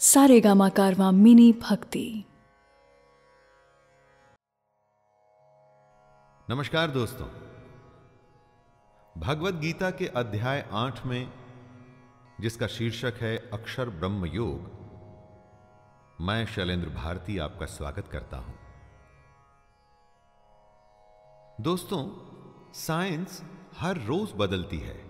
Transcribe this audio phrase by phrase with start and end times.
[0.00, 2.24] सारेगामा कारवा मिनी भक्ति।
[6.48, 7.28] नमस्कार दोस्तों।
[9.14, 11.32] भगवत गीता के अध्याय आठ में,
[12.40, 14.68] जिसका शीर्षक है अक्षर ब्रह्म योग,
[16.20, 18.54] मैं शैलेंद्र भारती आपका स्वागत करता हूँ।
[21.60, 22.04] दोस्तों,
[22.74, 23.42] साइंस
[23.78, 25.00] हर रोज बदलती है।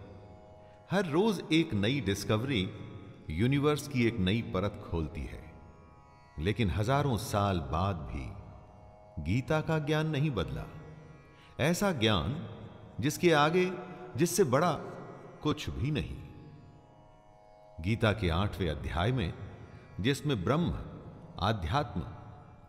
[0.90, 2.64] हर रोज एक नई डिस्कवरी
[3.30, 5.54] यूनिवर्स की एक नई परत खोलती है।
[6.38, 8.44] लेकिन हज़ारों साल बाद भी
[9.22, 10.64] गीता का ज्ञान नहीं बदला।
[11.60, 12.48] ऐसा ज्ञान
[13.00, 13.72] जिसके आगे,
[14.16, 14.72] जिससे बड़ा
[15.42, 16.16] कुछ भी नहीं।
[17.80, 19.34] गीता के आठवें अध्याय में,
[20.00, 20.78] जिसमें ब्रह्म,
[21.40, 22.02] आध्यात्म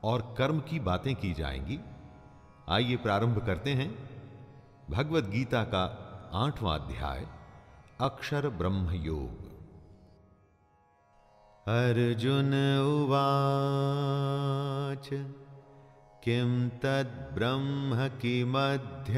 [0.03, 1.79] और कर्म की बातें की जाएँगी,
[2.69, 4.09] आइए प्रारंभ करते हैं
[4.89, 5.83] भगवत गीता का
[6.33, 7.27] आठवां अध्याय,
[8.01, 9.44] अक्षर ब्रह्म योग
[11.67, 15.27] अर्जुन उवाच,
[16.23, 19.15] किं तद्ब्रह्म किमध्य?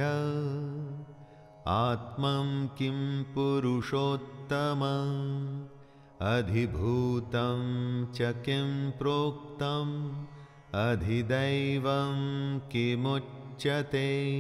[1.68, 4.82] आत्मं किं पुरुषोत्तम?
[6.22, 10.26] अधिभूतं च किं प्रोक्तम्?
[10.76, 14.38] अधिदैवं किमुच्यते?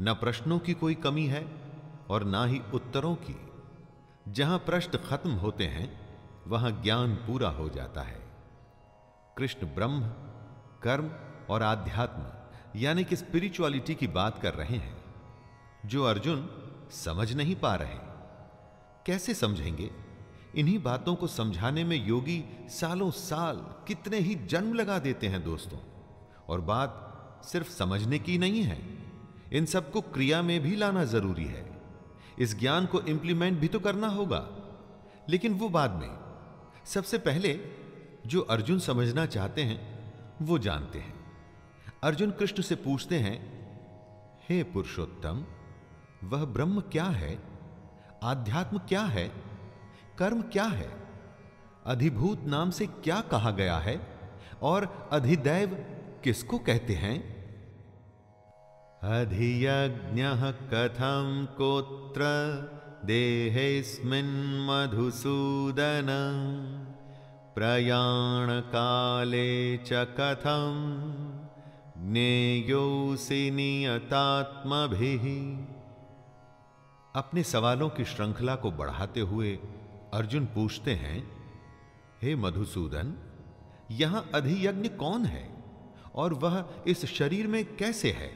[0.00, 1.52] न प्रश्नों की कोई कमी है
[2.10, 3.36] और ना ही उत्तरों की।
[4.28, 6.09] जहाँ प्रश्न खत्म होते हैं
[6.46, 8.20] वहाँ ज्ञान पूरा हो जाता है।
[9.38, 10.00] कृष्ण ब्रह्म,
[10.82, 11.10] कर्म
[11.50, 12.22] और आध्यात्म,
[12.80, 14.96] यानी कि स्पिरिचुअलिटी की बात कर रहे हैं,
[15.86, 16.48] जो अर्जुन
[16.90, 17.98] समझ नहीं पा रहे
[19.06, 19.90] कैसे समझेंगे?
[20.54, 23.56] इन्हीं बातों को समझाने में योगी सालों साल
[23.88, 25.78] कितने ही जन्म लगा देते हैं दोस्तों,
[26.48, 28.78] और बात सिर्फ़ समझने की नहीं है।
[29.52, 31.82] इन सबको क्रिया में भी लाना ज़रूरी है।
[32.38, 34.48] इस ज्ञान को इंप्लीमेंट भी तो करना होगा,
[35.28, 36.19] लेकिन वो बाद में
[36.84, 37.60] सबसे पहले
[38.26, 40.00] जो अर्जुन समझना चाहते हैं,
[40.42, 41.14] वो जानते हैं।
[42.02, 43.60] अर्जुन कृष्ण से पूछते हैं,
[44.48, 45.44] हे पुरुषोत्तम,
[46.24, 47.38] वह ब्रह्म क्या है?
[48.22, 49.28] आध्यात्म क्या है?
[50.18, 50.90] कर्म क्या है?
[51.86, 54.20] अधिभूत नाम से क्या कहा गया है?
[54.62, 55.68] और अधिदैव
[56.24, 57.40] किसको कहते हैं?
[59.02, 60.22] अधियज्ञ
[60.74, 62.20] कथम कोत्र
[64.66, 66.06] मधुसूदन।
[67.54, 70.72] प्रयाण काले च कथम।
[71.98, 75.22] ज्ञेयोसि नियतात्मभिः।
[77.16, 79.58] अपने सवालों की श्रृंखला को बढ़ाते हुए
[80.14, 81.52] अर्जुन पूछते हैं,
[82.22, 83.14] हे मधुसूदन,
[83.90, 85.64] यहाँ अधियज्ञ कौन है
[86.14, 88.28] और वह इस शरीर में कैसे है?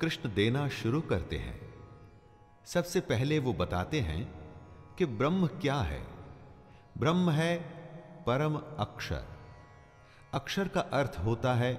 [0.00, 1.74] कृष्ण देना शुरू करते हैं।
[2.64, 4.34] सबसे पहले वो बताते हैं
[4.98, 6.06] कि ब्रह्म क्या है।
[6.98, 7.56] ब्रह्म है
[8.26, 9.24] परम अक्षर।
[10.34, 11.74] अक्षर का अर्थ होता है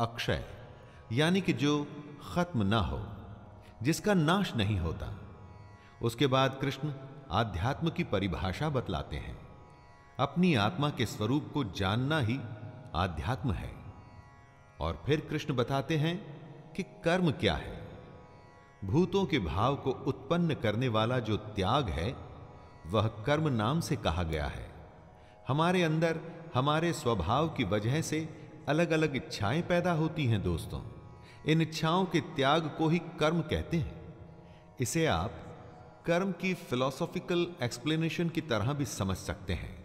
[0.00, 0.44] अक्षय,
[1.12, 1.86] यानी कि जो
[2.34, 3.06] खत्म ना हो,
[3.82, 5.18] जिसका नाश नहीं होता।
[6.02, 6.92] उसके बाद कृष्ण
[7.30, 9.48] आध्यात्म की परिभाषा बतलाते हैं।
[10.20, 12.40] अपनी आत्मा के स्वरूप को जानना ही
[12.94, 13.79] आध्यात्म है।
[14.80, 16.40] और फिर कृष्ण बताते हैं
[16.76, 17.88] कि कर्म क्या है।
[18.84, 22.16] भूतों के भाव को उत्पन्न करने वाला जो त्याग है,
[22.86, 24.70] वह कर्म नाम से कहा गया है।
[25.48, 26.20] हमारे अंदर,
[26.54, 28.28] हमारे स्वभाव की वजह से
[28.68, 30.80] अलग अलग इच्छाएँ पैदा होती हैं दोस्तों।
[31.46, 34.14] इन इच्छाओं के त्याग को ही कर्म कहते हैं।
[34.80, 35.32] इसे आप
[36.06, 39.79] कर्म की फिलॉसॉफिकल एक्सप्लेनेशन की तरह भी समझ सकते हैं।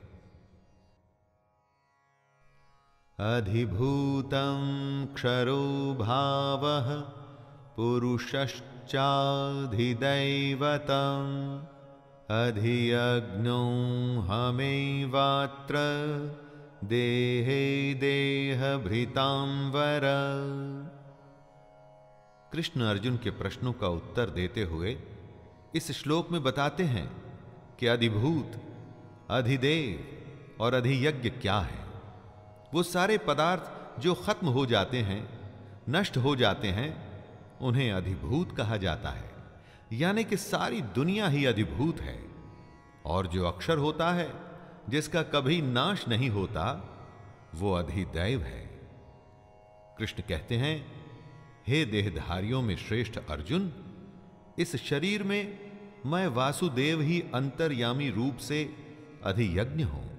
[3.19, 4.61] अधिभूतं
[5.05, 6.99] क्षरो भावः
[7.75, 8.79] पुरुषश्चाधिदैवतम्।
[12.31, 13.59] अधियज्ञो
[14.21, 15.75] हमेवात्र
[16.83, 20.01] देहे देह भृतांवर
[22.53, 24.97] कृष्ण अर्जुन के प्रश्नों का उत्तर देते हुए
[25.75, 27.23] इस श्लोक में बताते हैं
[27.79, 28.61] कि अधिभूत,
[29.29, 31.84] अधिदेव और अधियज्ञ क्या है।
[32.73, 35.29] वो सारे पदार्थ जो खत्म हो जाते हैं,
[35.89, 37.23] नष्ट हो जाते हैं,
[37.61, 39.31] उन्हें अधिभूत कहा जाता है।
[39.93, 42.23] यानी कि सारी दुनिया ही अधिभूत है।
[43.05, 44.33] और जो अक्षर होता है,
[44.89, 46.91] जिसका कभी नाश नहीं होता,
[47.55, 48.65] वो अधिदैव है।
[49.97, 51.05] कृष्ण कहते हैं,
[51.67, 53.73] हे देहधारियों में श्रेष्ठ अर्जुन,
[54.59, 55.59] इस शरीर में
[56.05, 58.75] मैं वासुदेव ही अंतर्यामी रूप से
[59.23, 60.14] अधियज्ञ हूँ।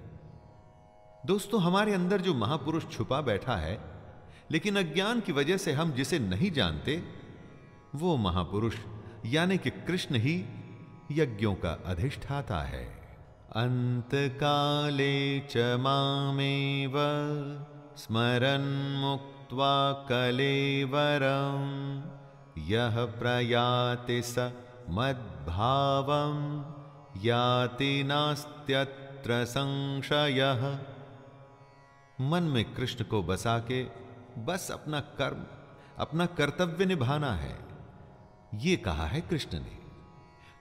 [1.25, 3.79] दोस्तों, हमारे अंदर जो महापुरुष छुपा बैठा है,
[4.51, 7.03] लेकिन अज्ञान की वजह से हम जिसे नहीं जानते,
[7.95, 8.75] वो महापुरुष,
[9.25, 10.45] यानी कि कृष्ण ही
[11.11, 12.85] यज्ञों का अधिष्ठाता है।
[13.55, 16.93] अंत काले च मामेव,
[17.97, 18.65] स्मरन
[19.01, 21.63] मुक्त्वा कलेवरम
[22.63, 24.39] यह प्रयाति स
[24.89, 26.37] मद्भावम
[27.23, 30.77] याति नास्त्यत्र संशय।
[32.21, 33.83] मन में कृष्ण को बसा के
[34.41, 35.45] बस अपना कर्म,
[35.97, 37.59] अपना कर्तव्य निभाना है।
[38.55, 39.77] ये कहा है कृष्ण ने,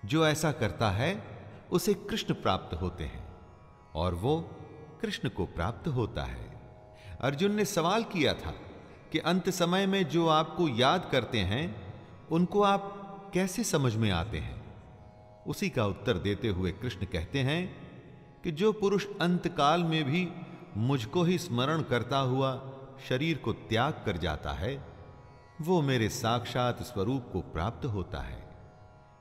[0.04, 1.24] जो ऐसा करता है,
[1.72, 3.36] उसे कृष्ण प्राप्त होते हैं
[3.94, 4.40] और वो
[5.02, 6.60] कृष्ण को प्राप्त होता है।
[7.20, 8.50] अर्जुन ने सवाल किया था
[9.12, 11.94] कि अंत समय में जो आपको याद करते हैं,
[12.28, 12.92] उनको आप
[13.34, 14.66] कैसे समझ में आते हैं?
[15.44, 17.86] उसी का उत्तर देते हुए कृष्ण कहते हैं
[18.44, 20.28] कि जो पुरुष अंतकाल में भी
[20.76, 22.62] मुझको ही स्मरण करता हुआ
[23.08, 24.86] शरीर को त्याग कर जाता है,
[25.60, 28.56] वो मेरे साक्षात स्वरूप को प्राप्त होता है।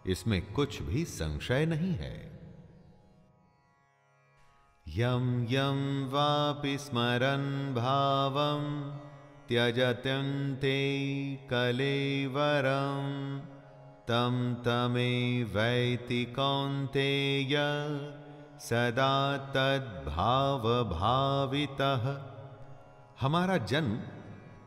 [0.07, 2.35] इसमें कुछ भी संशय नहीं है।
[4.87, 8.97] यम यम वापि स्मरन भावम
[9.49, 13.41] त्यजत्यन्ते कलेवरम
[14.07, 17.57] तम तमे वैति कौन्तेय
[18.59, 22.25] सदा तद्भाव भावितः
[23.19, 23.99] हमारा जन्म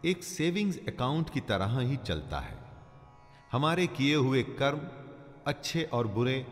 [0.09, 2.59] एक सेविंग्स अकाउंट की तरह ही चलता है।
[3.53, 4.81] हमारे किए हुए कर्म,
[5.47, 6.47] अच्छे और बुरे,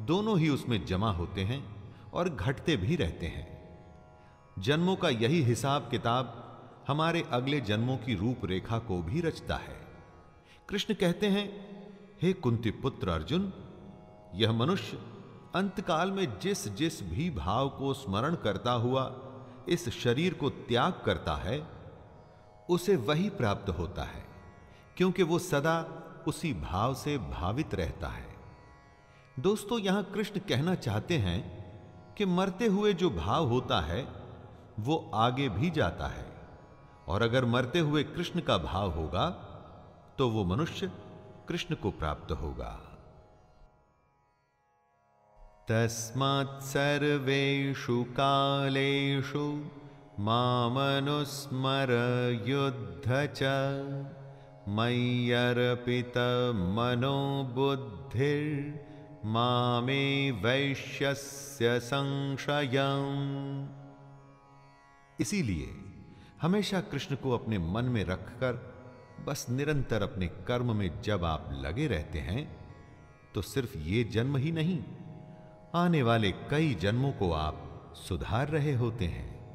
[0.00, 3.78] दोनों ही उसमें जमा होते हैं और घटते भी रहते हैं।
[4.58, 6.40] जन्मों का यही हिसाब किताब
[6.88, 9.86] हमारे अगले जन्मों की रूपरेखा को भी रचता है।
[10.68, 11.48] कृष्ण कहते हैं,
[12.22, 13.52] हे कुंती पुत्र अर्जुन,
[14.34, 15.13] यह मनुष्य
[15.54, 19.10] अंतकाल में जिस जिस भी भाव को स्मरण करता हुआ,
[19.68, 21.60] इस शरीर को त्याग करता है,
[22.70, 24.24] उसे वही प्राप्त होता है,
[24.96, 25.76] क्योंकि वो सदा
[26.28, 28.26] उसी भाव से भावित रहता है।
[29.38, 34.06] दोस्तों, यहाँ कृष्ण कहना चाहते हैं कि मरते हुए जो भाव होता है,
[34.80, 36.26] वो आगे भी जाता है,
[37.08, 39.28] और अगर मरते हुए कृष्ण का भाव होगा
[40.18, 40.90] तो वो मनुष्य
[41.48, 42.78] कृष्ण को प्राप्त होगा।
[45.70, 46.62] तस्मात्
[48.16, 49.64] कालेषु
[50.20, 51.90] मामनुस्मर
[52.46, 53.42] युद्ध च
[54.68, 63.68] मय्यर्पितमनो बुद्धिर्मामे वैश्यस्य संशयम्।
[65.20, 65.68] इसीलिए
[66.42, 68.74] हमेशा कृष्ण को अपने मन में रखकर,
[69.26, 72.56] बस निरंतर अपने कर्म में जब आप लगे रहते हैं
[73.34, 74.82] तो सिर्फ़ ये जन्म ही नहीं
[75.74, 79.46] आने वाले कई जन्मों को आप सुधार रहे होते हैं।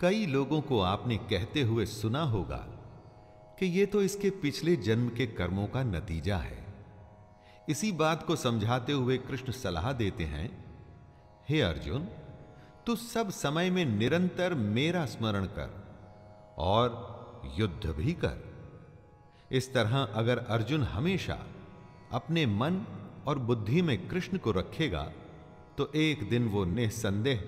[0.00, 2.56] कई लोगों को आपने कहते हुए सुना होगा
[3.58, 6.66] कि यह तो इसके पिछले जन्म के कर्मों का नतीजा है।
[7.68, 10.64] इसी बात को समझाते हुए कृष्ण सलाह देते हैं,
[11.48, 12.08] हे अर्जुन,
[12.86, 15.70] तू सब समय में निरंतर मेरा स्मरण कर
[16.58, 18.42] और युद्ध भी कर।
[19.50, 21.38] इस तरह अगर अर्जुन हमेशा
[22.12, 22.84] अपने मन
[23.26, 25.12] और बुद्धि में कृष्ण को रखेगा
[25.78, 27.44] तो एक दिन वो निसंदेह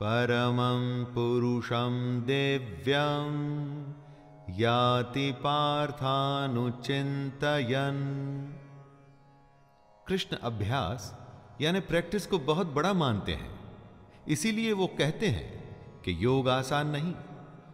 [0.00, 3.34] परमं पुरुषं दिव्यं
[4.58, 8.02] याति पार्थानुचिन्तयन्।
[10.08, 11.23] कृष्ण अभ्यास
[11.60, 13.52] यानी प्रैक्टिस को बहुत बड़ा मानते हैं।
[14.28, 17.14] इसीलिए वो कहते हैं कि योग आसान नहीं,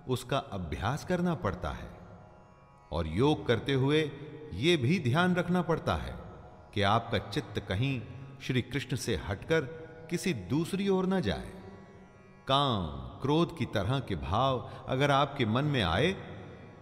[0.09, 1.89] उसका अभ्यास करना पड़ता है।
[2.93, 4.11] और योग करते हुए
[4.55, 6.15] यह भी ध्यान रखना पड़ता है
[6.75, 8.01] कि आपका चित्त कहीं
[8.43, 9.61] श्री कृष्ण से हटकर
[10.11, 11.53] किसी दूसरी ओर न जाए।
[12.49, 12.87] काम,
[13.23, 16.13] क्रोध की तरह के भाव अगर आपके मन में आए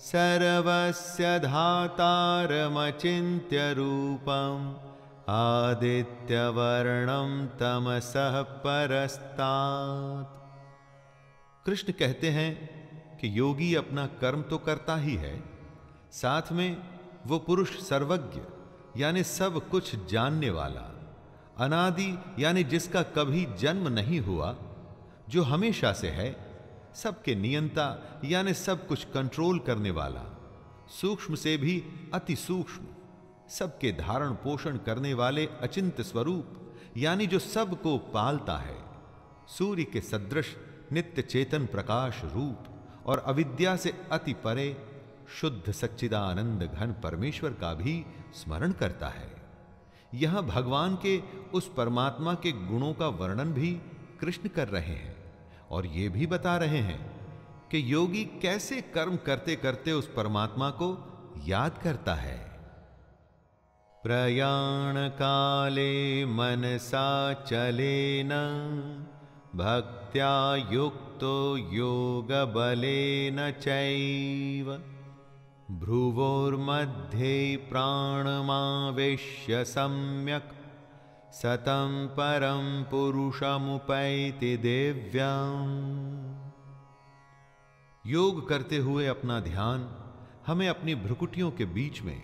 [0.00, 1.40] सर्वस्य
[3.74, 4.74] रूपम्
[5.30, 10.26] आदित्यवर्णं तमसः परस्तात्।
[11.66, 12.70] कृष्ण कहते हैं
[13.20, 15.44] कि योगी अपना कर्म तो करता ही है,
[16.12, 16.76] साथ में
[17.26, 18.40] वो पुरुष सर्वज्ञ,
[18.96, 20.94] यानी सब कुछ जानने वाला,
[21.58, 24.56] अनादि, यानी जिसका कभी जन्म नहीं हुआ,
[25.28, 26.49] जो हमेशा से है
[26.94, 30.36] सबके नियंता, यानी सब कुछ कंट्रोल करने वाला।
[30.88, 32.84] सूक्ष्म से भी अति सूक्ष्म।
[33.48, 38.84] सबके धारण पोषण करने वाले अचिंत स्वरूप, यानी जो सबको पालता है।
[39.48, 40.56] सूर्य के सदृश,
[40.92, 42.58] नित्य चेतन प्रकाश रूप,
[43.06, 44.90] और अविद्या से अति परे,
[45.40, 49.36] शुद्ध सच्चिदानंद घन परमेश्वर का भी स्मरण करता है।
[50.14, 51.22] यह भगवान के,
[51.54, 53.80] उस परमात्मा के गुणों का वर्णन भी
[54.20, 55.19] कृष्ण कर रहे हैं।
[55.70, 57.20] और ये भी बता रहे हैं
[57.70, 60.98] कि योगी कैसे कर्म करते करते उस परमात्मा को
[61.46, 62.50] याद करता है।
[64.02, 68.28] प्रयाण काले मनसा चलेन
[69.54, 74.82] भक्त्या युक्तो योग बलेन चैव।
[75.80, 80.59] भ्रुवोर्मध्ये प्राणमावेश्य सम्यक्
[81.32, 86.50] सतं परं पुरुषमुपैति दिव्यम्।
[88.06, 89.96] योग करते हुए अपना ध्यान
[90.46, 92.22] हमें अपनी भ्रुकुटियों के बीच में,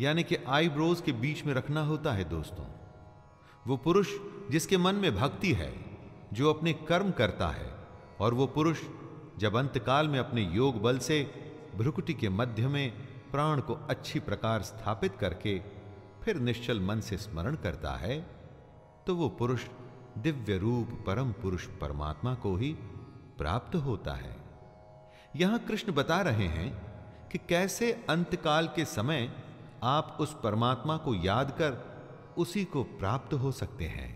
[0.00, 2.64] यानी कि आईब्रोज के बीच में रखना होता है दोस्तों।
[3.66, 4.08] वो पुरुष
[4.50, 5.74] जिसके मन में भक्ति है,
[6.32, 7.74] जो अपने कर्म करता है,
[8.20, 8.80] और वो पुरुष
[9.38, 11.30] जब अंतकाल में अपने योग बल से
[11.76, 12.90] भ्रुकुटी के मध्य में
[13.32, 15.62] प्राण को अच्छी प्रकार स्थापित करके
[16.22, 18.43] फिर निश्चल मन से स्मरण करता है
[19.06, 19.60] तो वो पुरुष
[20.18, 22.72] दिव्य रूप परम पुरुष परमात्मा को ही
[23.38, 24.36] प्राप्त होता है।
[25.36, 26.68] यहाँ कृष्ण बता रहे हैं
[27.32, 29.30] कि कैसे अंतकाल के समय
[29.82, 31.76] आप उस परमात्मा को याद कर
[32.38, 34.10] उसी को प्राप्त हो सकते हैं।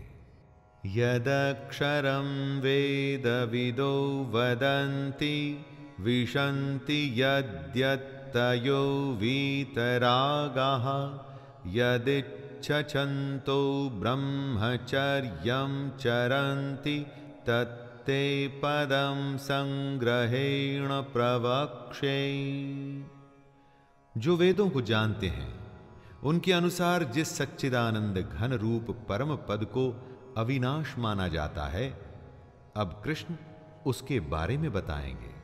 [0.85, 2.27] यदक्षरं
[2.61, 3.95] वेद विदो
[4.33, 5.65] वदन्ति,
[5.99, 10.85] विशन्ति यद्यत्तयो वीतरागाः
[12.59, 17.05] यदिच्छन्तो ब्रह्मचर्यं चरन्ति
[17.47, 22.33] तत्ते पदं संग्रहेण प्रवक्षे
[24.17, 25.59] जो वेदों को जानते हैं,
[26.23, 31.99] उनके अनुसार जिस सच्चिदानंद घन रूप परम पद को अविनाश माना जाता है,
[32.75, 33.35] अब कृष्ण
[33.85, 35.35] उसके बारे में बताएँगे।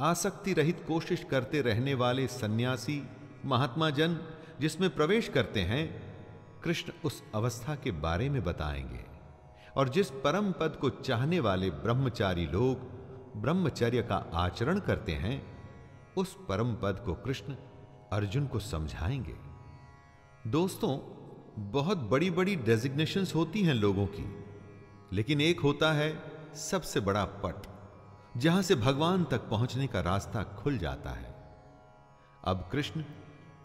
[0.00, 3.02] आसक्ति रहित कोशिश करते रहने वाले सन्यासी,
[3.44, 4.20] महात्मा जन
[4.60, 6.10] जिसमें प्रवेश करते हैं,
[6.64, 9.04] कृष्ण उस अवस्था के बारे में बताएँगे।
[9.76, 13.00] और जिस परम पद को चाहने वाले ब्रह्मचारी लोग
[13.36, 15.46] ब्रह्मचर्य का आचरण करते हैं,
[16.16, 17.54] उस परम पद को कृष्ण
[18.12, 19.36] अर्जुन को समझाएँगे।
[20.46, 20.98] दोस्तों,
[21.70, 24.44] बहुत बड़ी बड़ी डेजिग्नेशंस होती हैं लोगों की,
[25.12, 26.22] लेकिन एक होता है
[26.54, 27.62] सबसे बड़ा पट,
[28.36, 31.34] जहाँ से भगवान तक पहुँचने का रास्ता खुल जाता है।
[32.44, 33.04] अब कृष्ण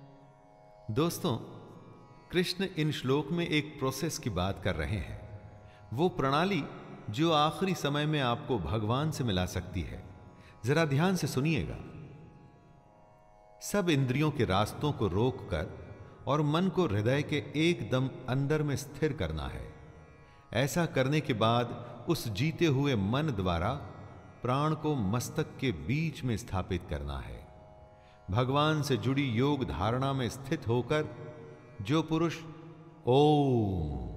[0.95, 1.37] दोस्तों,
[2.31, 5.39] कृष्ण इन श्लोक में एक प्रोसेस की बात कर रहे हैं।
[5.93, 6.63] वो प्रणाली
[7.09, 10.03] जो आखिरी समय में आपको भगवान से मिला सकती है।
[10.65, 11.77] जरा ध्यान से सुनिएगा।
[13.61, 15.87] सब इंद्रियों के रास्तों को रोककर
[16.27, 17.38] और मन को हृदय के
[17.69, 19.74] एकदम अंदर में स्थिर करना है।
[20.53, 23.69] ऐसा करने के बाद उस जीते हुए मन द्वारा
[24.41, 27.48] प्राण को मस्तक के बीच में स्थापित करना है।
[28.31, 31.07] भगवान से जुड़ी योग धारणा में स्थित होकर
[31.81, 32.38] जो पुरुष
[33.07, 34.07] ओम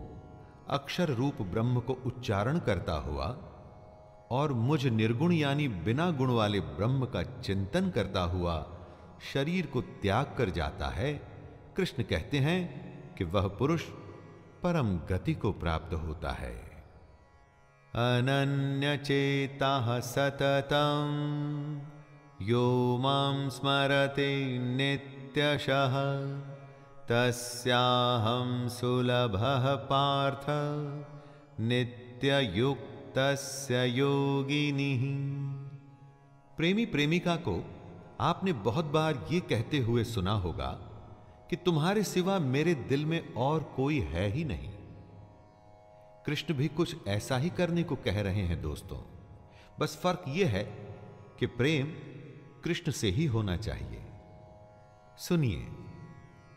[0.68, 3.26] अक्षर रूप ब्रह्म को उच्चारण करता हुआ
[4.30, 8.66] और मुझ निर्गुण यानी बिना गुण वाले ब्रह्म का चिंतन करता हुआ
[9.32, 11.29] शरीर को त्याग कर जाता है
[11.76, 13.82] कृष्ण कहते हैं कि वह पुरुष
[14.62, 16.84] परम गति को प्राप्त होता है।
[17.94, 21.82] अनन्य चेता सततम।
[22.42, 26.12] यो माँ स्मरते नित्यशः।
[27.08, 30.46] तस्याहं सुलभः पार्थ।
[31.60, 35.02] नित्ययुक्तस्य योगिनिः।
[36.56, 37.64] प्रेमी प्रेमिका को
[38.20, 40.89] आपने बहुत बार ये कहते हुए सुना होगा
[41.50, 44.72] कि तुम्हारे सिवा मेरे दिल में और कोई है ही नहीं।
[46.26, 48.98] कृष्ण भी कुछ ऐसा ही करने को कह रहे हैं दोस्तों।
[49.80, 50.64] बस फ़र्क यह है
[51.38, 51.86] कि प्रेम
[52.64, 54.02] कृष्ण से ही होना चाहिए।
[55.18, 55.68] सुनिए,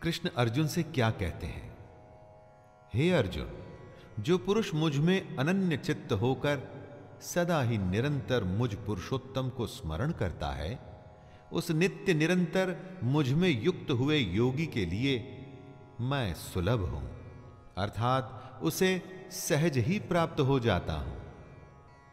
[0.02, 1.78] कृष्ण अर्जुन से क्या कहते हैं?
[2.94, 3.52] हे अर्जुन,
[4.20, 6.84] जो पुरुष मुझमें अनन्य चित्त होकर
[7.20, 10.93] सदा ही निरंतर मुझ पुरुषोत्तम को स्मरण करता है
[11.54, 15.16] उस नित्य निरंतर मुझमें युक्त हुए योगी के लिए
[16.00, 17.02] मैं सुलभ हूँ।
[17.78, 18.90] अर्थात उसे
[19.32, 21.16] सहज ही प्राप्त हो जाता हूँ,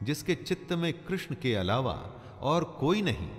[0.04, 1.94] जिसके चित्त में कृष्ण के अलावा
[2.42, 3.30] और कोई नहीं।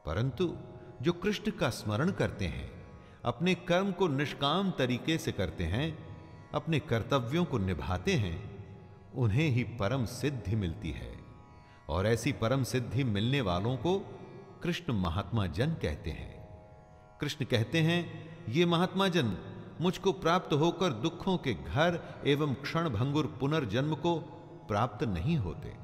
[0.07, 0.57] परंतु
[1.03, 2.85] जो कृष्ण का स्मरण करते हैं,
[3.25, 6.17] अपने कर्म को निष्काम तरीके से करते हैं,
[6.55, 8.55] अपने कर्तव्यों को निभाते हैं,
[9.15, 11.19] उन्हें ही परम सिद्धि मिलती है।
[11.89, 13.99] और ऐसी परम सिद्धि मिलने वालों को
[14.63, 16.45] कृष्ण महात्मा जन कहते हैं।
[17.21, 19.37] कृष्ण कहते हैं, ये महात्मा जन,
[19.81, 24.34] मुझको प्राप्त होकर दुखों के घर एवं क्षण भंगुर पुनर्जन्म को
[24.69, 25.77] प्राप्त नहीं होते।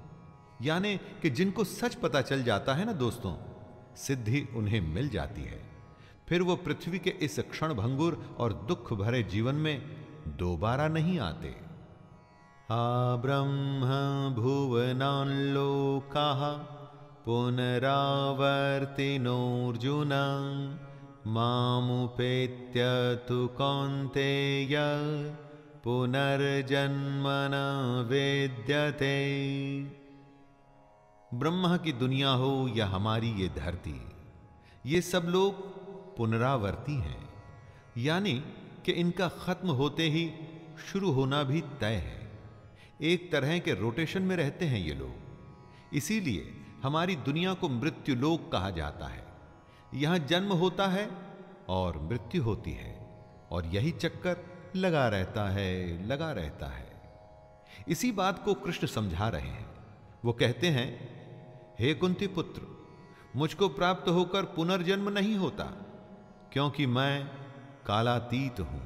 [0.63, 3.35] यानी कि जिनको सच पता चल जाता है ना दोस्तों,
[3.97, 5.71] सिद्धि उन्हें मिल जाती है।
[6.29, 9.97] फिर वो पृथ्वी के इस क्षण भंगुर और दुख भरे जीवन में
[10.29, 11.57] दोबारा नहीं आते।
[12.71, 16.67] आ ब्रह्म भुवनालोका
[17.25, 20.11] पुनरावर्तिनोर्जुन
[21.27, 22.81] मामुपेत्य
[23.29, 24.77] तु कौन्तेय।
[25.85, 27.57] पुनर्जन्म न
[28.09, 29.15] वेद्यते।
[31.35, 33.95] ब्रह्मा की दुनिया हो या हमारी ये धरती,
[34.87, 35.63] ये सब लोग
[36.17, 37.29] पुनरावर्ती हैं।
[37.99, 38.33] यानी
[38.85, 40.31] कि इनका खत्म होते ही
[40.93, 42.33] शुरू होना भी तय है।
[43.03, 48.53] एक तरह के रोटेशन में रहते हैं ये लोग। इसीलिए हमारी दुनिया को मृत्यु लोक
[48.53, 49.27] कहा जाता है।
[49.95, 51.11] यहाँ जन्म होता है
[51.69, 52.99] और मृत्यु होती है।
[53.53, 56.89] और यही चक्कर लगा रहता है, लगा रहता है।
[57.89, 59.69] इसी बात को कृष्ण समझा रहे हैं।
[60.25, 60.89] वो कहते हैं,
[61.81, 62.63] हे कुंती पुत्र,
[63.37, 65.65] मुझको प्राप्त होकर पुनर्जन्म नहीं होता,
[66.53, 67.27] क्योंकि मैं
[67.87, 68.83] कालातीत हूँ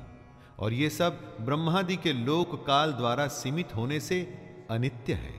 [0.58, 4.20] और ये सब ब्रह्मादि के लोक काल द्वारा सीमित होने से
[4.70, 5.34] अनित्य है।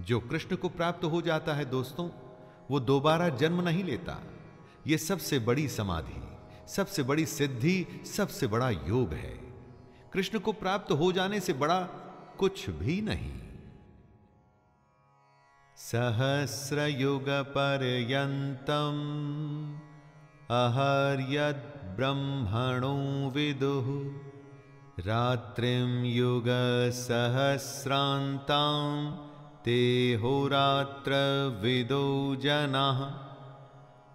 [0.00, 2.08] जो कृष्ण को प्राप्त हो जाता है दोस्तों,
[2.70, 4.22] वो दोबारा जन्म नहीं लेता।
[4.86, 6.22] ये सबसे बड़ी समाधि,
[6.68, 9.45] सबसे बड़ी सिद्धि, सबसे बड़ा योग है।
[10.16, 11.80] कृष्ण को प्राप्त हो जाने से बड़ा
[12.38, 13.32] कुछ भी नहीं।
[15.76, 19.02] सहस्रयुग पर्यन्तम्
[20.50, 22.94] अहर्यद् ब्रह्मणो
[23.30, 23.88] विदुः
[25.06, 26.48] रात्रिं युग
[26.90, 28.84] सहस्रान्तां
[29.64, 29.80] ते
[30.14, 31.12] होरात्र
[31.62, 32.86] विदो जना।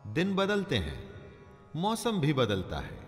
[0.07, 1.09] दिन बदलते हैं,
[1.75, 2.99] मौसम भी बदलता है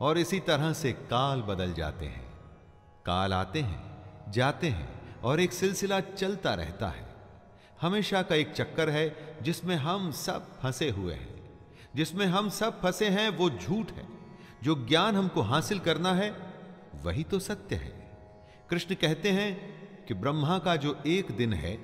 [0.00, 2.21] और इसी तरह से काल बदल जाते हैं।
[3.06, 7.06] काल आते हैं, जाते हैं और एक सिलसिला चलता रहता है।
[7.80, 11.30] हमेशा का एक चक्कर है जिसमें हम सब फंसे हुए हैं।
[11.96, 14.06] जिसमें हम सब फंसे हैं वो झूठ है।
[14.62, 16.30] जो ज्ञान हमको हासिल करना है,
[17.02, 17.90] वही तो सत्य है।
[18.70, 19.50] कृष्ण कहते हैं
[20.06, 21.78] कि ब्रह्मा का जो एक दिन है,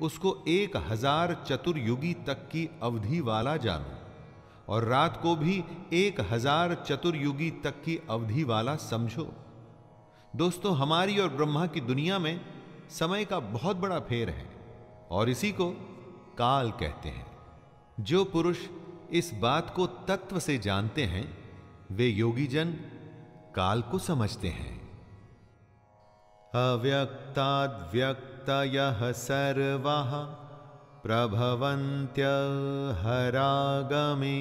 [0.00, 6.74] उसको एक हज़ार चतुर्युगी तक की अवधि वाला जानो और रात को भी एक हज़ार
[6.88, 9.32] चतुर्युगी तक की अवधि वाला समझो।
[10.36, 12.40] दोस्तों, हमारी और ब्रह्मा की दुनिया में
[12.90, 14.46] समय का बहुत बड़ा फेर है
[15.10, 15.76] और इसी को
[16.38, 17.26] काल कहते हैं।
[18.00, 18.56] जो पुरुष
[19.10, 21.38] इस बात को तत्व से जानते हैं,
[21.92, 22.74] वे योगी जन
[23.56, 24.90] काल को समझते हैं।
[26.54, 30.34] अव्यक्ताद्व्यक्तयः सर्वाः
[31.02, 32.22] प्रभवन्त्य
[33.02, 34.38] हरागमे,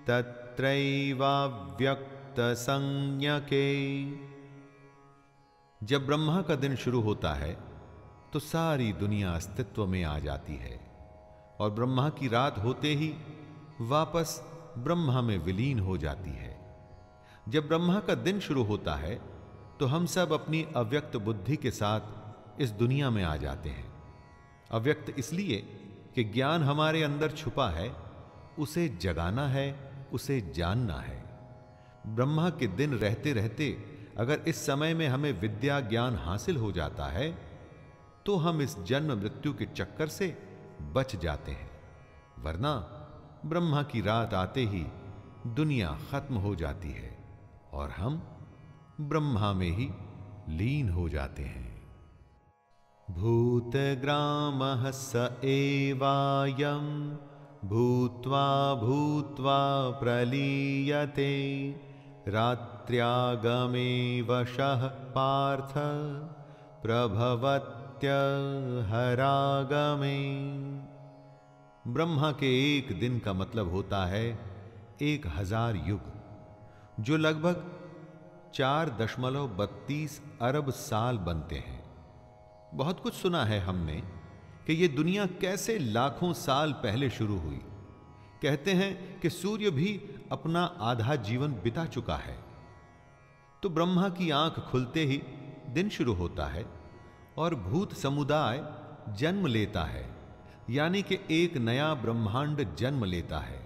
[0.08, 4.04] तत्रैवाव्यक्त संज्ञके
[5.80, 7.58] जब ब्रह्मा का दिन शुरू होता है
[8.32, 10.80] तो सारी दुनिया अस्तित्व में आ जाती है,
[11.60, 13.14] और ब्रह्मा की रात होते ही
[13.80, 14.44] वापस
[14.78, 16.60] ब्रह्मा में विलीन हो जाती है।
[17.48, 19.20] जब ब्रह्मा का दिन शुरू होता है
[19.80, 22.00] तो हम सब अपनी अव्यक्त बुद्धि के साथ
[22.60, 23.92] इस दुनिया में आ जाते हैं।
[24.70, 25.56] अव्यक्त इसलिए
[26.14, 27.92] कि ज्ञान हमारे अंदर छुपा है,
[28.58, 31.22] उसे जगाना है उसे जानना है।
[32.06, 33.70] ब्रह्मा के दिन रहते रहते
[34.18, 37.30] अगर इस समय में हमें विद्या ज्ञान हासिल हो जाता है
[38.26, 40.36] तो हम इस जन्म मृत्यु के चक्कर से
[40.92, 41.70] बच जाते हैं।
[42.38, 42.74] वरना
[43.46, 44.86] ब्रह्मा की रात आते ही
[45.46, 47.16] दुनिया खत्म हो जाती है
[47.72, 48.22] और हम
[49.00, 49.88] ब्रह्मा में ही
[50.48, 51.64] लीन हो जाते हैं।
[53.08, 56.86] भूतग्राम स एवायम
[57.68, 59.58] भूत्वा भूत्वा
[59.90, 61.32] प्रलीयते।
[62.28, 63.88] रात्र्यागमे
[64.22, 65.72] वशः पार्थ।
[66.82, 68.08] प्रभवत्य
[68.88, 70.18] हरागमे।
[71.92, 74.26] ब्रह्मा के एक दिन का मतलब होता है
[75.02, 76.00] एक हज़ार युग,
[77.00, 77.64] जो लगभग
[78.54, 81.82] चार दशमलव बत्तीस अरब साल बनते हैं।
[82.74, 84.02] बहुत कुछ सुना है हमने
[84.66, 87.60] कि यह दुनिया कैसे लाखों साल पहले शुरू हुई।
[88.42, 90.00] कहते हैं कि सूर्य भी
[90.32, 92.36] अपना आधा जीवन बिता चुका है।
[93.62, 95.22] तो ब्रह्मा की आँख खुलते ही
[95.68, 96.64] दिन शुरू होता है
[97.38, 98.60] और भूत समुदाय
[99.14, 100.04] जन्म लेता है,
[100.70, 103.60] यानी कि एक नया ब्रह्मांड जन्म लेता है।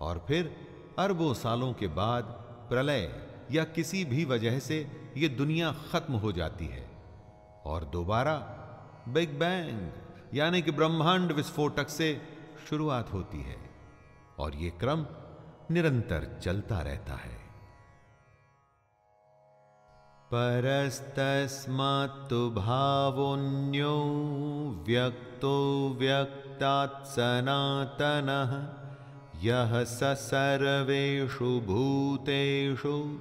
[0.00, 0.56] और फिर
[0.98, 2.24] अरबों सालों के बाद
[2.68, 6.90] प्रलय या किसी भी वजह से यह दुनिया खत्म हो जाती है
[7.64, 8.34] और दोबारा
[9.08, 9.90] बिग बैंग
[10.34, 12.22] यानी कि ब्रह्मांड विस्फोटक से
[12.70, 13.56] शुरुआत होती है
[14.38, 15.06] और यह क्रम
[15.70, 17.42] निरंतर चलता रहता है।
[20.34, 24.04] परस्तस्मात्तु भावोन्यो
[24.86, 28.82] व्यक्तो व्यक्तात् सनातनः
[29.40, 33.18] यह स सर्वेषु भूतेषु,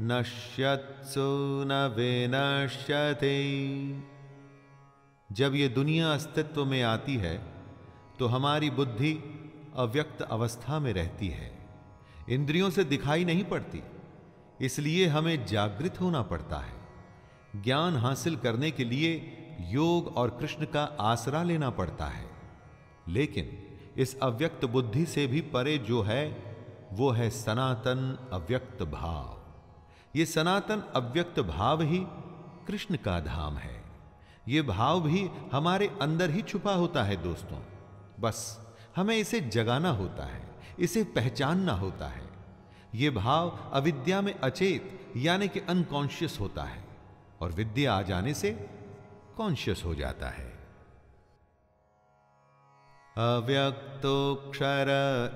[0.00, 3.38] नश्यत्सु न विनश्यते।
[5.30, 7.36] जब ये दुनिया अस्तित्व में आती है
[8.18, 9.12] तो हमारी बुद्धि
[9.76, 11.50] अव्यक्त अवस्था में रहती है।
[12.30, 13.82] इंद्रियों से दिखाई नहीं पड़ती,
[14.60, 19.12] इसलिए हमें जागृत होना पड़ता है। ज्ञान हासिल करने के लिए
[19.68, 22.26] योग और कृष्ण का आसरा लेना पड़ता है।
[23.08, 23.56] लेकिन
[23.96, 26.26] इस अव्यक्त बुद्धि से भी परे जो है,
[26.92, 29.36] वो है सनातन अव्यक्त भाव।
[30.16, 32.00] ये सनातन अव्यक्त भाव ही
[32.66, 33.77] कृष्ण का धाम है।
[34.48, 37.58] ये भाव भी हमारे अंदर ही छुपा होता है दोस्तों।
[38.20, 42.28] बस हमें इसे जगाना होता है, इसे पहचानना होता है।
[42.94, 46.84] ये भाव अविद्या में अचेत, यानी कि अनकॉन्शियस होता है
[47.40, 48.68] और विद्या आ जाने से
[49.36, 50.58] कॉन्शियस हो जाता है।
[53.16, 54.88] अव्यक्तोक्षर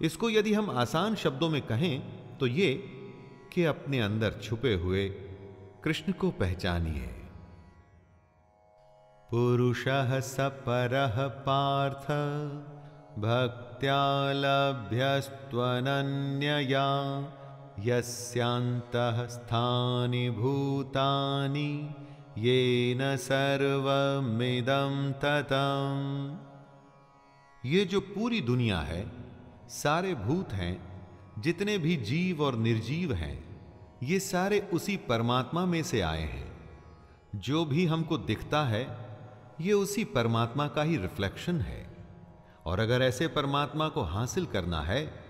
[0.00, 2.00] इसको यदि हम आसान शब्दों में कहें
[2.38, 2.72] तो ये
[3.56, 5.08] कि अपने अंदर छुपे हुए
[5.84, 7.06] कृष्ण को पहचानिए।
[9.30, 12.04] पुरुष सपर पार्थ
[13.18, 15.40] भक्त्या लभ्यस्त्वनन्यया
[17.80, 19.26] यस्यान्तः
[20.30, 21.94] भूतानि,
[22.38, 26.36] येन सर्वमिदं ततम्।
[27.70, 29.12] ये जो पूरी दुनिया है,
[29.68, 31.06] सारे भूत हैं,
[31.38, 33.45] जितने भी जीव और निर्जीव हैं
[34.06, 36.52] ये सारे उसी परमात्मा में से आए हैं।
[37.34, 39.16] जो भी हमको दिखता है,
[39.60, 41.96] ये उसी परमात्मा का ही रिफ्लेक्शन है।
[42.66, 45.24] और अगर ऐसे परमात्मा को हासिल करना है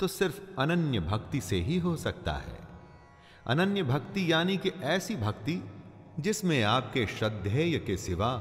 [0.00, 2.58] तो सिर्फ़ अनन्य भक्ति से ही हो सकता है।
[3.46, 5.70] अनन्य भक्ति यानी कि ऐसी भक्ति,
[6.20, 8.32] जिसमें आपके श्रद्धेय के सिवा,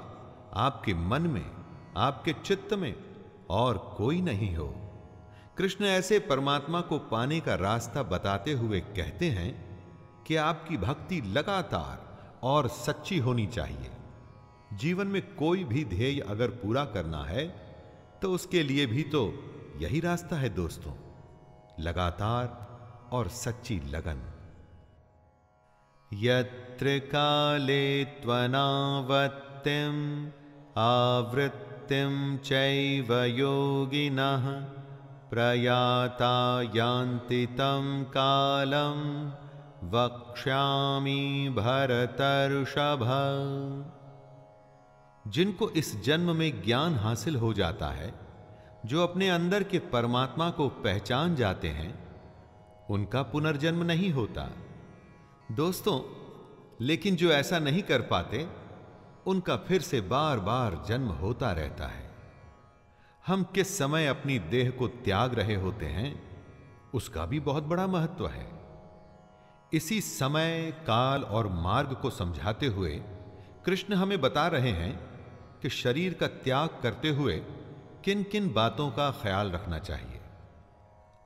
[0.53, 1.51] आपके मन में,
[1.97, 2.95] आपके चित्त में
[3.49, 4.75] और कोई नहीं हो।
[5.57, 9.66] कृष्ण ऐसे परमात्मा को पाने का रास्ता बताते हुए कहते हैं
[10.27, 12.05] कि आपकी भक्ति लगातार
[12.43, 13.91] और सच्ची होनी चाहिए।
[14.73, 17.45] जीवन में कोई भी ध्येय अगर पूरा करना है
[18.21, 19.21] तो उसके लिए भी तो
[19.77, 20.93] यही रास्ता है दोस्तों,
[21.79, 22.47] लगातार
[23.11, 24.21] और सच्ची लगन।
[26.11, 29.95] यत्र काले त्वनावत्तिम
[30.77, 34.45] आवृत्तिम चैव योगिनः
[35.29, 38.03] प्रयाता यान्ति तं
[39.87, 43.01] वक्ष्यामि भरतर्षभ।
[45.27, 48.13] जिनको इस जन्म में ज्ञान हासिल हो जाता है,
[48.85, 52.07] जो अपने अंदर के परमात्मा को पहचान जाते हैं,
[52.89, 54.49] उनका पुनर्जन्म नहीं होता।
[55.51, 56.01] दोस्तों,
[56.81, 58.49] लेकिन जो ऐसा नहीं कर पाते,
[59.27, 62.15] उनका फिर से बार बार जन्म होता रहता है।
[63.27, 66.37] हम किस समय अपनी देह को त्याग रहे होते हैं,
[66.93, 68.66] उसका भी बहुत बड़ा महत्व है।
[69.73, 72.91] इसी समय, काल और मार्ग को समझाते हुए
[73.65, 74.99] कृष्ण हमें बता रहे हैं
[75.61, 77.37] कि शरीर का त्याग करते हुए
[78.03, 80.19] किन किन बातों का ख्याल रखना चाहिए।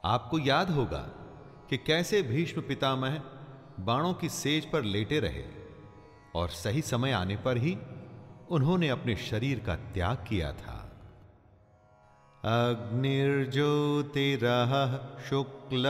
[0.06, 1.02] आपको याद होगा
[1.70, 3.22] कि कैसे भीष्म पितामह
[3.80, 5.44] बाणों की सेज पर लेटे रहे
[6.36, 7.78] और सही समय आने पर ही
[8.52, 10.78] उन्होंने अपने शरीर का त्याग किया था।
[12.46, 13.62] अग्निर्ज्योतिरः
[15.30, 15.88] शुक्ल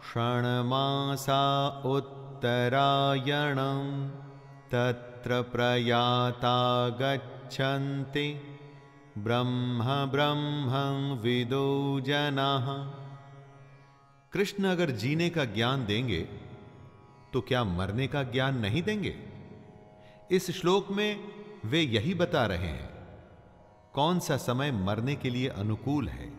[0.00, 1.42] क्षणमासा
[1.86, 3.80] उत्तरायणं
[4.72, 6.56] तत्र प्रयाता
[7.00, 8.28] गच्छन्ति।
[9.18, 11.68] ब्रह्म ब्रह्मं विदो
[12.00, 12.66] जनाः।
[14.32, 16.20] कृष्ण अगर जीने का ज्ञान देंगे
[17.32, 19.14] तो क्या मरने का ज्ञान नहीं देंगे?
[20.30, 21.10] इस श्लोक में
[21.64, 22.88] वे यही बता रहे हैं,
[23.94, 26.32] कौन सा समय मरने के लिए अनुकूल है?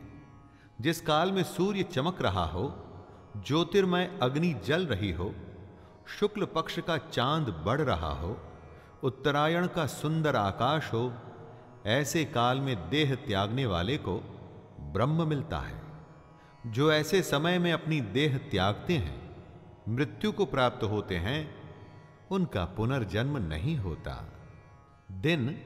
[0.82, 2.63] जिस काल में सूर्य चमक रहा हो
[3.38, 5.36] ज्योतिर्मय अग्नि जल रही हो,
[6.20, 8.38] शुक्ल पक्ष का चाँद बढ़ रहा हो,
[9.04, 11.13] उत्तरायण का सुंदर आकाश हो,
[11.86, 14.17] ऐसे काल में देह त्यागने वाले को
[14.80, 15.82] ब्रह्म मिलता है।
[16.67, 19.36] जो ऐसे समय में अपनी देह त्यागते हैं,
[19.89, 21.56] मृत्यु को प्राप्त होते हैं,
[22.32, 24.34] उनका पुनर्जन्म नहीं होता।
[25.12, 25.62] दिन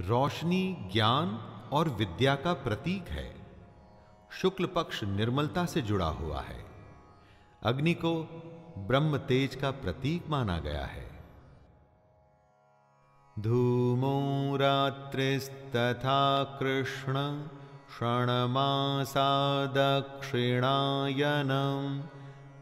[0.00, 1.28] रोशनी, ज्ञान
[1.72, 3.46] और विद्या का प्रतीक है।
[4.32, 6.65] शुक्ल पक्ष निर्मलता से जुड़ा हुआ है।
[7.62, 8.28] अग्नि को
[8.78, 11.10] ब्रह्म तेज का प्रतीक माना गया है।
[13.38, 17.46] धूमो रात्रिस्तथा कृष्ण
[17.88, 22.02] क्षणमासा दक्षिणायनम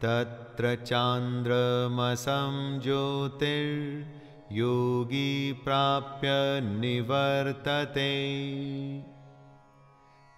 [0.01, 8.25] तत्र चांद्रमसं ज्योतिर्योगी प्राप्य निवर्तते।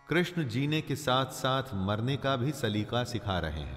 [0.10, 3.77] कृष्ण जीने के साथ साथ मरने का भी सलीका सिखा रहे हैं।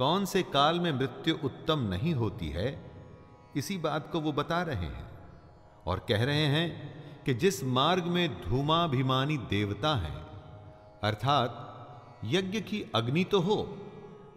[0.00, 2.68] कौन से काल में मृत्यु उत्तम नहीं होती है,
[3.56, 5.08] इसी बात को वो बता रहे हैं
[5.86, 6.68] और कह रहे हैं
[7.24, 10.20] कि जिस मार्ग में धूमाभिमानी देवता हैं,
[11.02, 13.58] अर्थात यज्ञ की अग्नि तो हो,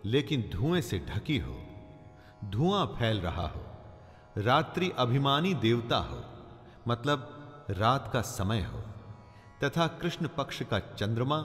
[0.06, 1.56] लेकिन धुएँ से ढकी हो,
[2.46, 3.64] धुआँ फैल रहा हो,
[4.38, 6.22] रात्रि अभिमानी देवता हो
[6.88, 8.84] मतलब रात का समय हो,
[9.64, 11.42] तथा कृष्ण पक्ष का चंद्रमा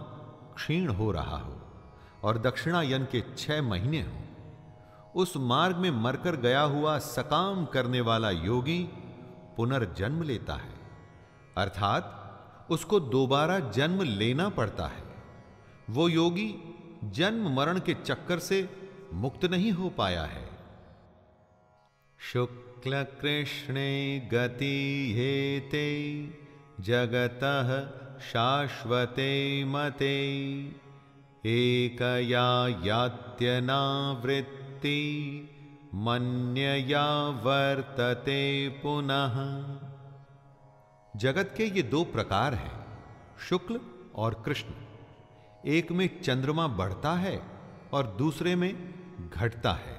[0.57, 1.57] क्षीण हो रहा हो।
[2.22, 4.18] और दक्षिणायन के छह महीने हो।
[5.16, 8.88] उस मार्ग में मरकर गया हुआ सकाम करने वाला योगी
[9.57, 10.74] पुनर्जन्म लेता है।
[11.57, 12.14] अर्थात
[12.70, 15.02] उसको दोबारा जन्म लेना पड़ता है।
[15.90, 16.54] वो योगी
[17.04, 18.68] जन्म मरण के चक्कर से
[19.12, 20.48] मुक्त नहीं हो पाया है।
[22.18, 26.24] शुक्ल कृष्णे गति हेते,
[26.81, 27.40] जगत
[28.22, 30.48] शाश्वते मते।
[31.49, 33.51] एकया यात्यनावृत्ति
[35.95, 39.37] मन्यया वर्तते पुनः।
[41.17, 42.99] जगत के ये दो प्रकार हैं,
[43.41, 43.81] शुक्ल
[44.15, 44.75] और कृष्ण।
[45.67, 47.43] एक में चंद्रमा बढ़ता है
[47.93, 48.75] और दूसरे में
[49.35, 49.97] घटता है।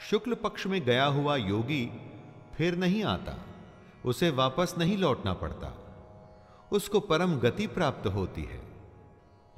[0.00, 1.84] शुक्ल पक्ष में गया हुआ योगी
[2.56, 3.34] फिर नहीं आता,
[4.04, 5.74] उसे वापस नहीं लौटना पड़ता।
[6.72, 8.67] उसको परम गति प्राप्त होती है।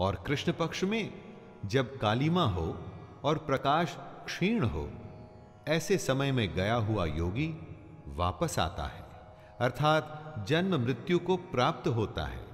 [0.01, 1.13] और कृष्ण पक्ष में
[1.67, 2.77] जब कालीमा हो
[3.25, 4.89] और प्रकाश क्षीण हो,
[5.69, 7.49] ऐसे समय में गया हुआ योगी
[8.17, 9.05] वापस आता है।
[9.61, 12.45] अर्थात जन्म मृत्यु को प्राप्त होता है।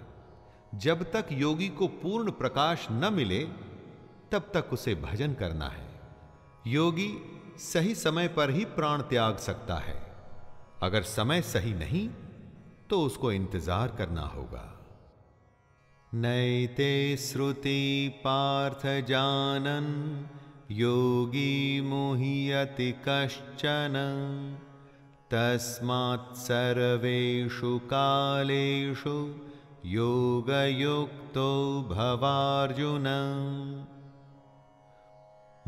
[0.74, 3.44] जब तक योगी को पूर्ण प्रकाश न मिले,
[4.32, 5.86] तब तक उसे भजन करना है।
[6.66, 7.10] योगी
[7.58, 9.94] सही समय पर ही प्राण त्याग सकता है।
[10.82, 12.08] अगर समय सही नहीं
[12.90, 14.75] तो उसको इंतज़ार करना होगा।
[16.14, 19.86] नैते श्रुति पार्थ जानन,
[20.70, 23.94] योगी मोहियति कश्चन।
[25.30, 29.34] तस्मात् सर्वेषु कालेषु
[29.86, 33.06] योगयुक्तो भवार्जुन।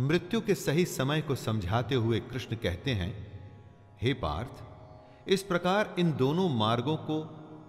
[0.00, 3.12] मृत्यु के सही समय को समझाते हुए कृष्ण कहते हैं,
[4.02, 4.62] हे पार्थ,
[5.28, 7.20] इस प्रकार इन दोनों मार्गों को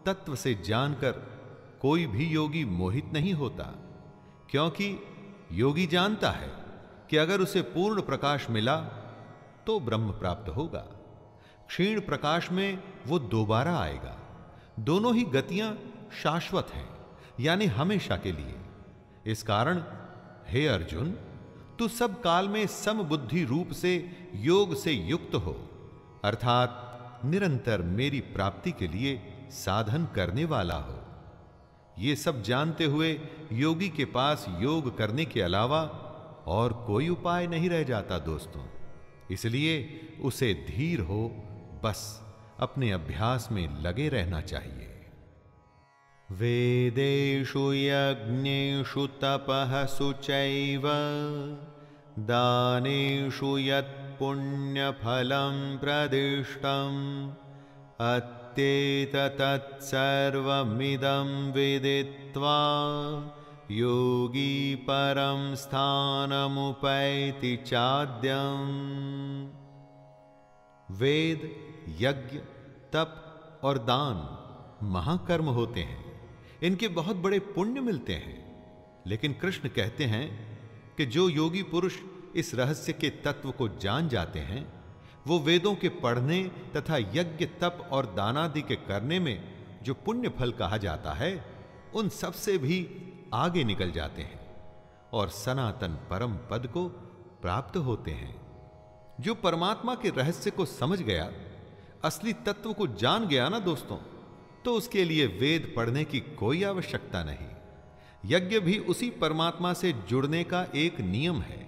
[0.05, 1.38] तत्व से जानकर
[1.81, 3.63] कोई भी योगी मोहित नहीं होता,
[4.49, 4.87] क्योंकि
[5.51, 6.51] योगी जानता है
[7.09, 8.75] कि अगर उसे पूर्ण प्रकाश मिला
[9.67, 10.85] तो ब्रह्म प्राप्त होगा।
[11.69, 14.15] क्षीण प्रकाश में वो दोबारा आएगा।
[14.79, 15.71] दोनों ही गतियाँ
[16.23, 16.87] शाश्वत हैं,
[17.39, 18.55] यानी हमेशा के लिए।
[19.25, 19.83] इस कारण,
[20.47, 21.11] हे अर्जुन,
[21.79, 23.93] तू सब काल में समबुद्धि रूप से
[24.35, 25.55] योग से युक्त हो,
[26.23, 29.21] अर्थात निरंतर मेरी प्राप्ति के लिए
[29.55, 30.98] साधन करने वाला हो।
[31.99, 33.19] ये सब जानते हुए
[33.53, 35.81] योगी के पास योग करने के अलावा
[36.47, 38.65] और कोई उपाय नहीं रह जाता दोस्तों।
[39.31, 41.43] इसलिए उसे धीर हो,
[41.83, 42.21] बस
[42.59, 44.85] अपने अभ्यास में लगे रहना चाहिए।
[46.31, 50.83] वेदेषु यज्ञेषु तपः सुचैव
[52.19, 55.77] दानेषु यत् पुण्यफलं
[58.59, 62.57] प्रदिष्टम् अत्येतत्सर्वमिदं विदित्वा
[63.71, 69.49] योगी परं स्थानमुपैति चाद्यम्।
[70.91, 71.55] वेद,
[72.01, 72.39] यज्ञ,
[72.93, 73.25] तप
[73.63, 74.39] और दान
[74.85, 76.29] महाकर्म होते हैं।
[76.63, 78.65] इनके बहुत बड़े पुण्य मिलते हैं।
[79.07, 80.59] लेकिन कृष्ण कहते हैं
[80.97, 81.95] कि जो योगी पुरुष
[82.35, 84.78] इस रहस्य के तत्व को जान जाते हैं
[85.29, 86.43] वो वेदों के पढ़ने
[86.75, 89.35] तथा यज्ञ, तप और दानादि के करने में
[89.83, 91.45] जो पुण्य फल कहा जाता है,
[91.95, 92.77] उन सबसे भी
[93.33, 94.39] आगे निकल जाते हैं
[95.13, 96.87] और सनातन परम पद को
[97.41, 98.35] प्राप्त होते हैं।
[99.19, 101.31] जो परमात्मा के रहस्य को समझ गया,
[102.03, 103.97] असली तत्व को जान गया ना दोस्तों
[104.65, 107.47] तो उसके लिए वेद पढ़ने की कोई आवश्यकता नहीं।
[108.25, 111.61] यज्ञ भी उसी परमात्मा से जुड़ने का एक नियम है।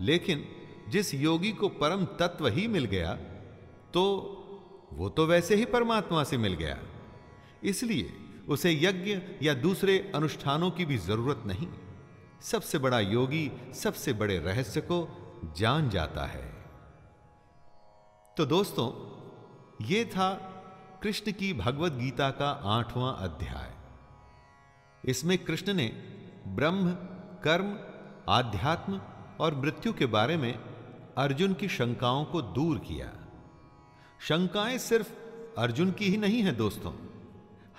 [0.00, 0.44] लेकिन
[0.88, 3.14] जिस योगी को परम तत्व ही मिल गया
[3.94, 4.04] तो
[4.92, 6.78] वो तो वैसे ही परमात्मा से मिल गया।
[7.64, 8.12] इसलिए
[8.48, 11.66] उसे यज्ञ या दूसरे अनुष्ठानों की भी ज़रूरत नहीं।
[12.42, 14.98] सबसे बड़ा योगी, सबसे बड़े रहस्य को
[15.56, 16.46] जान जाता है।
[18.36, 18.88] तो दोस्तों,
[19.86, 20.30] ये था
[21.02, 23.74] कृष्ण की भगवत गीता का आठवां अध्याय।
[25.04, 25.86] इसमें कृष्ण ने
[26.48, 26.90] ब्रह्म,
[27.44, 27.76] कर्म,
[28.28, 29.00] आध्यात्म
[29.40, 30.67] और मृत्यु के बारे में
[31.18, 33.06] अर्जुन की शंकाओं को दूर किया।
[34.20, 35.12] शंकाएँ सिर्फ़
[35.58, 36.92] अर्जुन की ही नहीं है दोस्तों,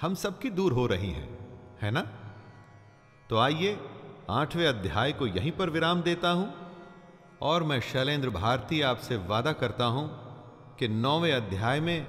[0.01, 1.29] हम सबकी दूर हो रही हैं,
[1.81, 2.01] है ना?
[3.29, 3.77] तो आइए
[4.29, 6.53] आठवें अध्याय को यहीं पर विराम देता हूँ
[7.41, 10.07] और मैं शैलेंद्र भारती आपसे वादा करता हूँ
[10.79, 12.07] कि नौवें अध्याय में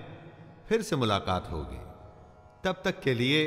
[0.68, 1.78] फिर से मुलाकात होगी।
[2.64, 3.46] तब तक के लिए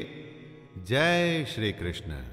[0.78, 2.33] जय श्री कृष्ण।